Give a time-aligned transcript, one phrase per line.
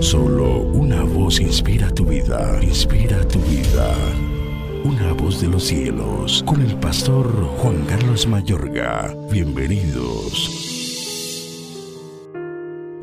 [0.00, 3.94] Solo una voz inspira tu vida, inspira tu vida.
[4.84, 7.26] Una voz de los cielos, con el pastor
[7.58, 9.14] Juan Carlos Mayorga.
[9.30, 10.66] Bienvenidos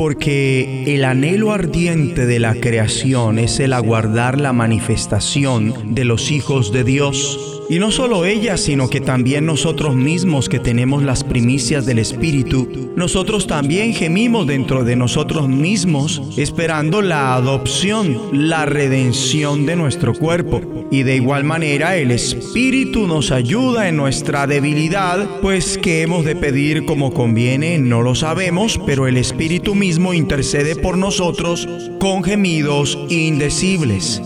[0.00, 6.72] porque el anhelo ardiente de la creación es el aguardar la manifestación de los hijos
[6.72, 7.59] de Dios.
[7.70, 12.90] Y no solo ella, sino que también nosotros mismos que tenemos las primicias del Espíritu,
[12.96, 20.88] nosotros también gemimos dentro de nosotros mismos esperando la adopción, la redención de nuestro cuerpo.
[20.90, 26.34] Y de igual manera el Espíritu nos ayuda en nuestra debilidad, pues que hemos de
[26.34, 31.68] pedir como conviene, no lo sabemos, pero el Espíritu mismo intercede por nosotros
[32.00, 34.20] con gemidos indecibles.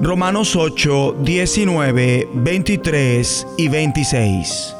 [0.00, 4.76] Romanos 8, 19, 23 y 26.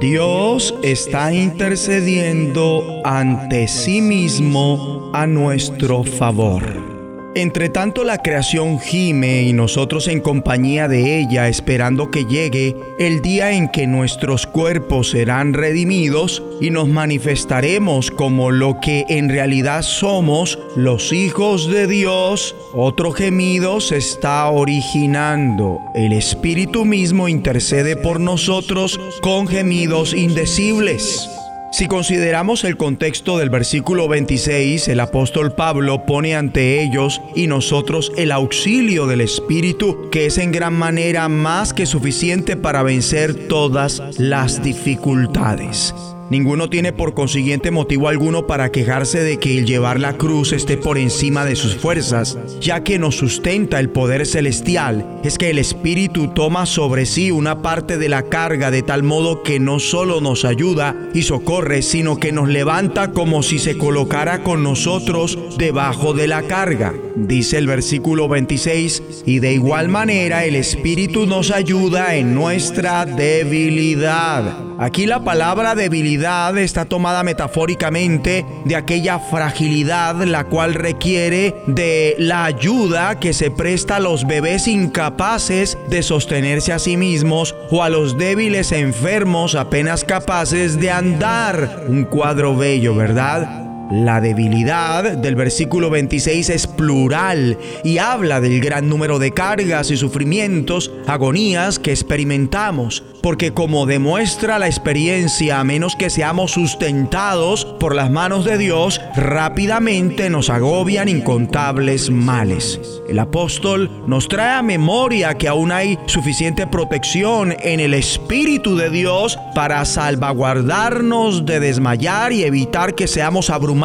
[0.00, 6.97] Dios está intercediendo ante sí mismo a nuestro favor.
[7.38, 13.22] Entre tanto la creación gime y nosotros en compañía de ella esperando que llegue el
[13.22, 19.82] día en que nuestros cuerpos serán redimidos y nos manifestaremos como lo que en realidad
[19.82, 25.78] somos, los hijos de Dios, otro gemido se está originando.
[25.94, 31.37] El Espíritu mismo intercede por nosotros con gemidos indecibles.
[31.70, 38.10] Si consideramos el contexto del versículo 26, el apóstol Pablo pone ante ellos y nosotros
[38.16, 44.02] el auxilio del Espíritu, que es en gran manera más que suficiente para vencer todas
[44.18, 45.94] las dificultades.
[46.30, 50.76] Ninguno tiene por consiguiente motivo alguno para quejarse de que el llevar la cruz esté
[50.76, 55.58] por encima de sus fuerzas, ya que nos sustenta el poder celestial, es que el
[55.58, 60.20] Espíritu toma sobre sí una parte de la carga de tal modo que no solo
[60.20, 66.12] nos ayuda y socorre, sino que nos levanta como si se colocara con nosotros debajo
[66.12, 66.92] de la carga.
[67.26, 74.68] Dice el versículo 26, y de igual manera el Espíritu nos ayuda en nuestra debilidad.
[74.78, 82.44] Aquí la palabra debilidad está tomada metafóricamente de aquella fragilidad la cual requiere de la
[82.44, 87.88] ayuda que se presta a los bebés incapaces de sostenerse a sí mismos o a
[87.88, 91.84] los débiles enfermos apenas capaces de andar.
[91.88, 93.67] Un cuadro bello, ¿verdad?
[93.90, 99.96] La debilidad del versículo 26 es plural y habla del gran número de cargas y
[99.96, 107.94] sufrimientos, agonías que experimentamos, porque como demuestra la experiencia, a menos que seamos sustentados por
[107.94, 112.78] las manos de Dios, rápidamente nos agobian incontables males.
[113.08, 118.90] El apóstol nos trae a memoria que aún hay suficiente protección en el Espíritu de
[118.90, 123.77] Dios para salvaguardarnos de desmayar y evitar que seamos abrumados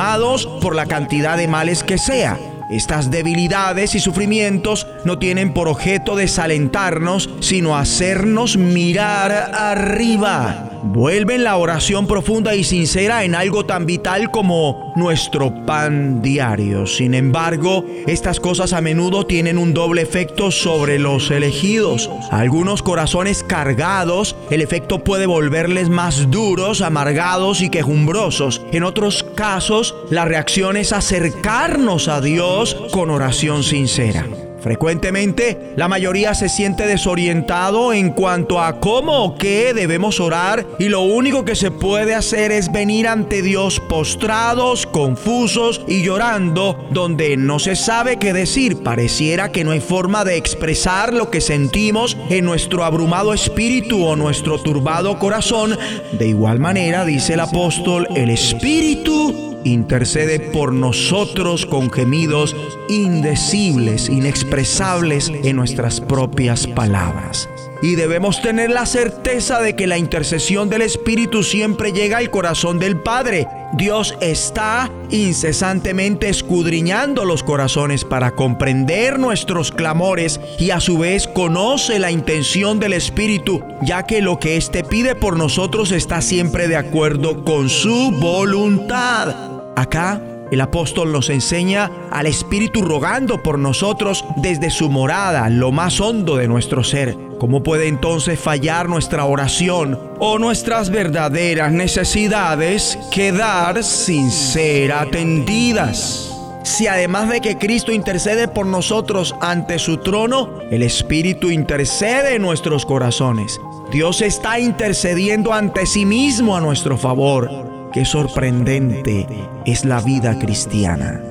[0.62, 2.38] por la cantidad de males que sea.
[2.70, 10.73] Estas debilidades y sufrimientos no tienen por objeto desalentarnos, sino hacernos mirar arriba.
[10.86, 16.86] Vuelven la oración profunda y sincera en algo tan vital como nuestro pan diario.
[16.88, 22.10] Sin embargo, estas cosas a menudo tienen un doble efecto sobre los elegidos.
[22.32, 28.62] algunos corazones cargados, el efecto puede volverles más duros, amargados y quejumbrosos.
[28.74, 34.26] En otros casos, la reacción es acercarnos a Dios con oración sincera.
[34.64, 40.88] Frecuentemente la mayoría se siente desorientado en cuanto a cómo o qué debemos orar y
[40.88, 47.36] lo único que se puede hacer es venir ante Dios postrados, confusos y llorando donde
[47.36, 48.84] no se sabe qué decir.
[48.84, 54.16] Pareciera que no hay forma de expresar lo que sentimos en nuestro abrumado espíritu o
[54.16, 55.78] nuestro turbado corazón.
[56.14, 62.56] De igual manera, dice el apóstol, el espíritu intercede por nosotros con gemidos
[62.90, 67.50] indecibles, inexpresables en nuestras propias palabras.
[67.84, 72.80] Y debemos tener la certeza de que la intercesión del Espíritu siempre llega al corazón
[72.80, 73.46] del Padre.
[73.74, 82.00] Dios está incesantemente escudriñando los corazones para comprender nuestros clamores y a su vez conoce
[82.00, 86.78] la intención del Espíritu, ya que lo que éste pide por nosotros está siempre de
[86.78, 89.53] acuerdo con su voluntad.
[89.76, 90.22] Acá
[90.54, 96.36] el apóstol nos enseña al Espíritu rogando por nosotros desde su morada, lo más hondo
[96.36, 97.18] de nuestro ser.
[97.40, 106.30] ¿Cómo puede entonces fallar nuestra oración o nuestras verdaderas necesidades quedar sin ser atendidas?
[106.64, 112.44] Si además de que Cristo intercede por nosotros ante su trono, el Espíritu intercede en
[112.44, 113.60] nuestros corazones.
[113.92, 117.50] Dios está intercediendo ante sí mismo a nuestro favor.
[117.94, 119.28] Qué sorprendente
[119.68, 121.22] es la vida cristiana.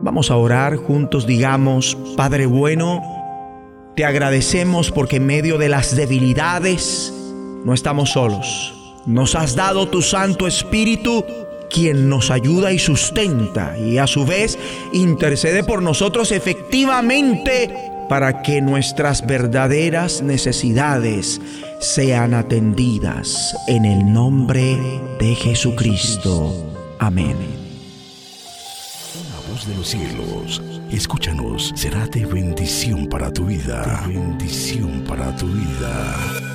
[0.00, 3.02] Vamos a orar juntos, digamos, Padre bueno,
[3.94, 7.12] te agradecemos porque en medio de las debilidades
[7.66, 8.72] no estamos solos.
[9.04, 11.26] Nos has dado tu Santo Espíritu,
[11.68, 14.58] quien nos ayuda y sustenta y a su vez
[14.94, 17.81] intercede por nosotros efectivamente
[18.12, 21.40] para que nuestras verdaderas necesidades
[21.80, 24.76] sean atendidas en el nombre
[25.18, 26.52] de Jesucristo.
[26.98, 27.38] Amén.
[29.30, 30.60] La voz de los cielos,
[30.90, 34.04] escúchanos, será de bendición para tu vida.
[34.06, 36.51] bendición para tu vida.